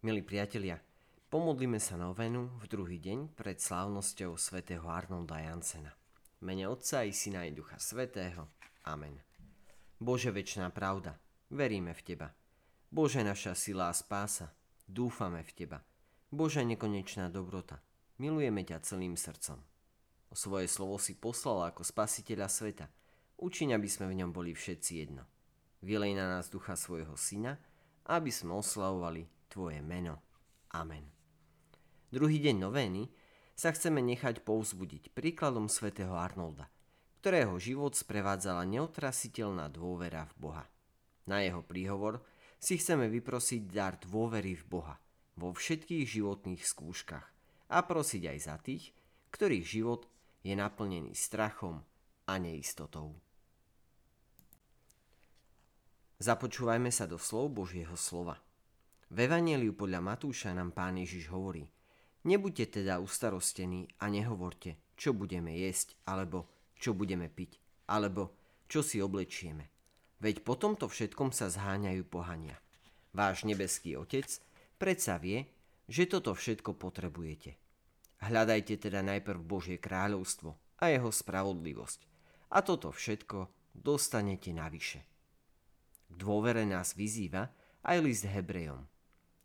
[0.00, 0.80] Milí priatelia,
[1.28, 5.92] pomodlíme sa novenu v druhý deň pred slávnosťou svätého Arnolda Jansena.
[6.40, 8.48] Mene Otca i Syna i Ducha Svetého.
[8.88, 9.20] Amen.
[10.00, 11.20] Bože večná pravda,
[11.52, 12.32] veríme v Teba.
[12.88, 14.48] Bože naša sila a spása,
[14.88, 15.84] dúfame v Teba.
[16.32, 17.76] Bože nekonečná dobrota,
[18.16, 19.60] milujeme ťa celým srdcom.
[20.32, 22.88] O svoje slovo si poslal ako spasiteľa sveta.
[23.36, 25.28] Učiň, aby sme v ňom boli všetci jedno.
[25.84, 27.60] Vylej na nás ducha svojho syna,
[28.08, 30.22] aby sme oslavovali Tvoje meno.
[30.78, 31.10] Amen.
[32.14, 33.10] Druhý deň novény
[33.58, 36.70] sa chceme nechať povzbudiť príkladom svätého Arnolda,
[37.18, 40.64] ktorého život sprevádzala neotrasiteľná dôvera v Boha.
[41.26, 42.22] Na jeho príhovor
[42.62, 44.94] si chceme vyprosiť dar dôvery v Boha
[45.34, 47.26] vo všetkých životných skúškach
[47.74, 48.94] a prosiť aj za tých,
[49.34, 50.06] ktorých život
[50.46, 51.82] je naplnený strachom
[52.30, 53.18] a neistotou.
[56.22, 58.38] Započúvajme sa do slov Božieho slova–
[59.10, 61.66] v Evangeliu podľa Matúša nám pán Ježiš hovorí
[62.20, 67.56] Nebuďte teda ustarostení a nehovorte, čo budeme jesť, alebo čo budeme piť,
[67.88, 68.36] alebo
[68.68, 69.72] čo si oblečieme.
[70.20, 72.60] Veď po tomto všetkom sa zháňajú pohania.
[73.16, 74.28] Váš nebeský Otec
[74.76, 75.48] predsa vie,
[75.88, 77.56] že toto všetko potrebujete.
[78.20, 82.00] Hľadajte teda najprv Božie kráľovstvo a jeho spravodlivosť.
[82.52, 85.00] A toto všetko dostanete navyše.
[86.04, 87.48] K dôvere nás vyzýva
[87.80, 88.99] aj list Hebrejom.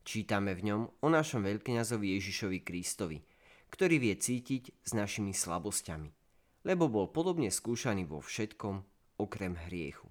[0.05, 3.25] Čítame v ňom o našom veľkňazovi Ježišovi Kristovi,
[3.73, 6.13] ktorý vie cítiť s našimi slabosťami,
[6.69, 8.85] lebo bol podobne skúšaný vo všetkom
[9.17, 10.05] okrem hriechu.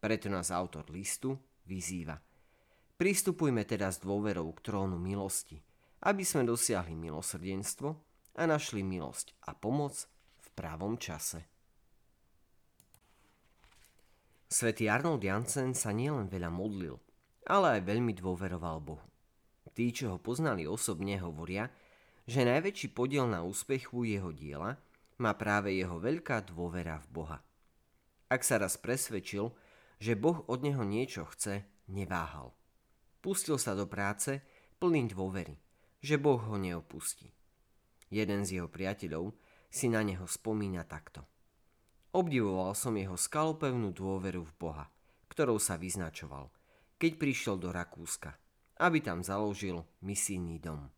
[0.00, 1.36] Preto nás autor listu
[1.68, 2.16] vyzýva.
[2.96, 5.60] Pristupujme teda s dôverou k trónu milosti,
[6.08, 7.88] aby sme dosiahli milosrdenstvo
[8.40, 10.08] a našli milosť a pomoc
[10.40, 11.44] v právom čase.
[14.48, 16.96] Svetý Arnold Jansen sa nielen veľa modlil,
[17.44, 19.09] ale aj veľmi dôveroval Bohu.
[19.70, 21.70] Tí, čo ho poznali osobne, hovoria,
[22.26, 24.78] že najväčší podiel na úspechu jeho diela
[25.22, 27.38] má práve jeho veľká dôvera v Boha.
[28.30, 29.50] Ak sa raz presvedčil,
[30.00, 32.54] že Boh od neho niečo chce, neváhal.
[33.20, 34.40] Pustil sa do práce
[34.80, 35.58] plný dôvery,
[36.00, 37.28] že Boh ho neopustí.
[38.08, 39.36] Jeden z jeho priateľov
[39.70, 41.22] si na neho spomína takto.
[42.10, 44.86] Obdivoval som jeho skalopevnú dôveru v Boha,
[45.30, 46.50] ktorou sa vyznačoval,
[46.98, 48.34] keď prišiel do Rakúska–
[48.80, 50.88] aby tam založil misijný dom.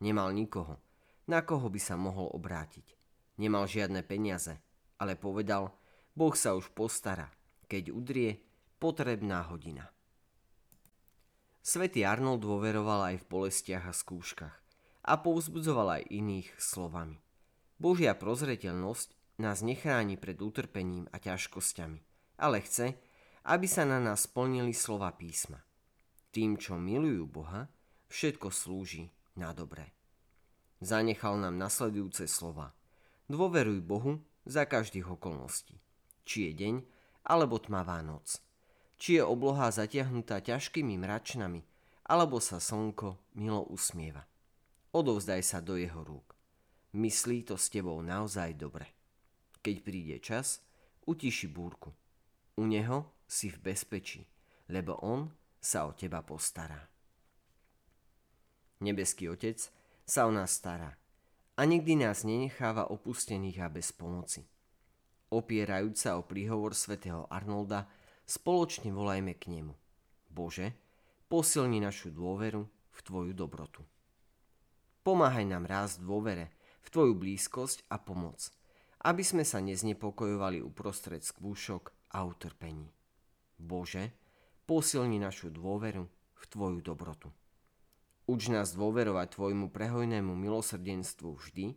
[0.00, 0.80] Nemal nikoho,
[1.28, 2.96] na koho by sa mohol obrátiť.
[3.36, 4.56] Nemal žiadne peniaze,
[4.96, 5.76] ale povedal,
[6.16, 7.28] Boh sa už postará,
[7.68, 8.40] keď udrie
[8.80, 9.92] potrebná hodina.
[11.60, 14.56] Svetý Arnold dôveroval aj v bolestiach a skúškach
[15.04, 17.20] a povzbudzoval aj iných slovami.
[17.76, 22.00] Božia prozreteľnosť nás nechráni pred utrpením a ťažkosťami,
[22.40, 22.96] ale chce,
[23.46, 25.67] aby sa na nás splnili slova písma.
[26.38, 27.66] Tým, čo milujú Boha,
[28.14, 29.90] všetko slúži na dobré.
[30.78, 32.78] Zanechal nám nasledujúce slova.
[33.26, 35.82] Dôveruj Bohu za každých okolností.
[36.22, 36.74] Či je deň,
[37.26, 38.38] alebo tmavá noc.
[39.02, 41.66] Či je obloha zatiahnutá ťažkými mračnami,
[42.06, 44.22] alebo sa slnko milo usmieva.
[44.94, 46.38] Odovzdaj sa do jeho rúk.
[46.94, 48.86] Myslí to s tebou naozaj dobre.
[49.58, 50.62] Keď príde čas,
[51.02, 51.90] utiši búrku.
[52.54, 54.22] U neho si v bezpečí,
[54.70, 56.88] lebo on sa o teba postará.
[58.78, 59.58] Nebeský Otec
[60.06, 60.94] sa o nás stará
[61.58, 64.46] a nikdy nás nenecháva opustených a bez pomoci.
[65.28, 67.90] Opierajúc sa o príhovor svätého Arnolda,
[68.24, 69.74] spoločne volajme k nemu.
[70.30, 70.72] Bože,
[71.26, 73.82] posilni našu dôveru v Tvoju dobrotu.
[75.02, 78.48] Pomáhaj nám rásť dôvere, v Tvoju blízkosť a pomoc,
[79.04, 82.88] aby sme sa neznepokojovali uprostred skúšok a utrpení.
[83.58, 84.27] Bože,
[84.68, 87.32] Posilni našu dôveru v Tvoju dobrotu.
[88.28, 91.72] Uč nás dôverovať Tvojmu prehojnému milosrdenstvu vždy,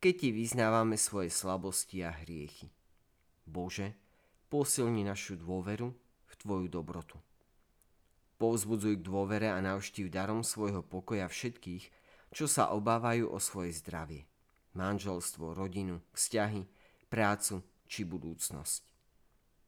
[0.00, 2.72] keď Ti vyznávame svoje slabosti a hriechy.
[3.44, 3.92] Bože,
[4.48, 5.92] posilni našu dôveru
[6.24, 7.20] v Tvoju dobrotu.
[8.40, 11.92] Povzbudzuj k dôvere a navštív darom svojho pokoja všetkých,
[12.32, 14.24] čo sa obávajú o svoje zdravie,
[14.72, 16.64] manželstvo, rodinu, vzťahy,
[17.12, 18.80] prácu či budúcnosť.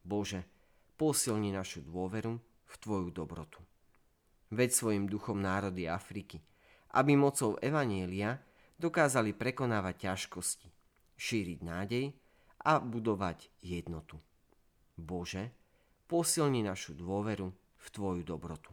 [0.01, 0.41] Bože,
[0.97, 3.63] posilni našu dôveru v Tvoju dobrotu.
[4.51, 6.39] Veď svojim duchom národy Afriky,
[6.95, 8.39] aby mocou Evanielia
[8.79, 10.69] dokázali prekonávať ťažkosti,
[11.17, 12.05] šíriť nádej
[12.63, 14.19] a budovať jednotu.
[14.95, 15.51] Bože,
[16.07, 18.71] posilni našu dôveru v Tvoju dobrotu.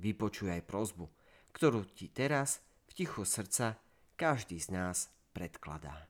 [0.00, 1.06] Vypočuj aj prozbu,
[1.52, 3.76] ktorú Ti teraz v tichu srdca
[4.16, 6.08] každý z nás predkladá.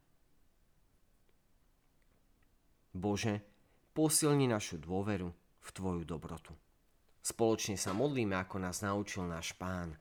[2.91, 3.47] Bože,
[3.95, 5.31] posilni našu dôveru
[5.61, 6.55] v Tvoju dobrotu.
[7.21, 10.01] Spoločne sa modlíme, ako nás naučil náš Pán.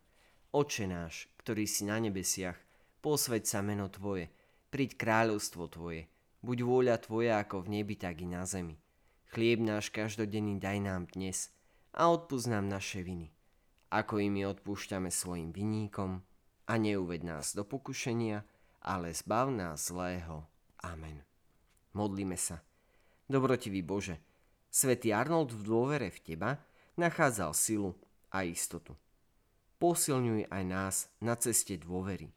[0.55, 2.55] Oče náš, ktorý si na nebesiach,
[3.03, 4.31] posveď sa meno Tvoje,
[4.71, 6.07] príď kráľovstvo Tvoje,
[6.41, 8.79] buď vôľa Tvoja ako v nebi, tak i na zemi.
[9.29, 11.53] Chlieb náš každodenný daj nám dnes
[11.93, 13.29] a odpúsť nám naše viny,
[13.93, 16.23] ako i my odpúšťame svojim viníkom
[16.65, 18.41] a neuved nás do pokušenia,
[18.81, 20.47] ale zbav nás zlého.
[20.81, 21.21] Amen.
[21.93, 22.63] Modlíme sa.
[23.29, 24.17] Dobrotivý Bože,
[24.69, 26.57] Svetý Arnold v dôvere v Teba
[26.99, 27.95] nachádzal silu
[28.29, 28.93] a istotu.
[29.79, 32.27] Posilňuj aj nás na ceste dôvery,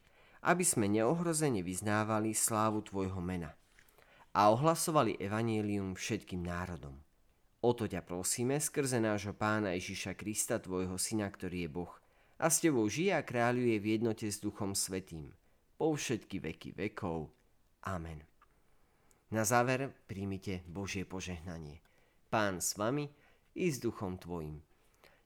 [0.47, 3.51] aby sme neohrozene vyznávali slávu Tvojho mena
[4.31, 6.95] a ohlasovali evanielium všetkým národom.
[7.63, 11.93] O to ťa prosíme skrze nášho pána Ježiša Krista, Tvojho syna, ktorý je Boh,
[12.39, 15.31] a s Tebou žije a kráľuje v jednote s Duchom Svetým,
[15.79, 17.31] po všetky veky vekov.
[17.87, 18.23] Amen.
[19.35, 21.83] Na záver príjmite Božie požehnanie–
[22.33, 23.13] Pán s vami
[23.55, 24.63] i s duchom tvojim.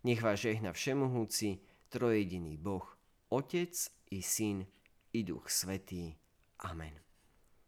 [0.04, 1.58] Nech vás žehna všemohúci,
[1.88, 2.86] trojediný Boh,
[3.28, 3.74] Otec
[4.10, 4.66] i Syn
[5.12, 6.14] i Duch Svetý.
[6.62, 6.94] Amen.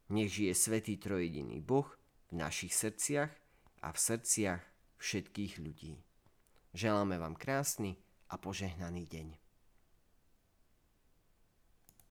[0.09, 1.99] Nech žije Svetý trojediný Boh
[2.31, 3.31] v našich srdciach
[3.83, 4.63] a v srdciach
[4.99, 5.99] všetkých ľudí.
[6.75, 7.97] Želáme vám krásny
[8.31, 9.48] a požehnaný deň.